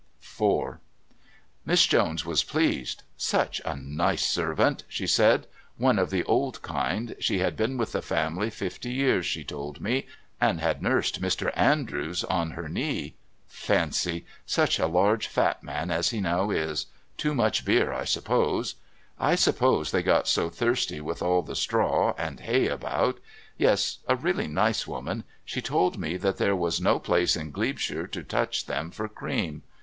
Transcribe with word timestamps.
IV 0.41 0.79
Miss 1.63 1.85
Jones 1.85 2.25
was 2.25 2.43
pleased. 2.43 3.03
"Such 3.17 3.61
a 3.63 3.75
nice 3.75 4.23
servant," 4.25 4.83
she 4.87 5.05
said. 5.05 5.45
"One 5.77 5.99
of 5.99 6.09
the 6.09 6.23
old 6.23 6.63
kind. 6.63 7.15
She 7.19 7.37
had 7.37 7.55
been 7.55 7.77
with 7.77 7.91
the 7.91 8.01
family 8.01 8.49
fifty 8.49 8.91
years, 8.91 9.27
she 9.27 9.43
told 9.43 9.79
me, 9.79 10.07
and 10.41 10.59
had 10.59 10.81
nursed 10.81 11.21
Mr. 11.21 11.51
Andrews 11.55 12.23
on 12.23 12.49
her 12.57 12.67
knee. 12.67 13.13
Fancy! 13.45 14.25
Such 14.43 14.79
a 14.79 14.87
large 14.87 15.27
fat 15.27 15.61
man 15.61 15.91
as 15.91 16.09
he 16.09 16.17
is 16.17 16.23
now. 16.23 16.73
Too 17.15 17.35
much 17.35 17.63
beer, 17.63 17.93
I 17.93 18.05
suppose. 18.05 18.73
I 19.19 19.35
suppose 19.35 19.91
they 19.91 20.01
get 20.01 20.27
so 20.27 20.49
thirsty 20.49 20.99
with 20.99 21.21
all 21.21 21.43
the 21.43 21.53
straw 21.55 22.15
and 22.17 22.39
hay 22.39 22.67
about. 22.67 23.19
Yes, 23.55 23.99
a 24.07 24.15
really 24.15 24.47
nice 24.47 24.87
woman. 24.87 25.25
She 25.45 25.61
told 25.61 25.99
me 25.99 26.17
that 26.17 26.37
there 26.37 26.55
was 26.55 26.81
no 26.81 26.97
place 26.97 27.35
in 27.35 27.51
Glebeshire 27.51 28.07
to 28.07 28.23
touch 28.23 28.65
them 28.65 28.89
for 28.89 29.07
cream. 29.07 29.61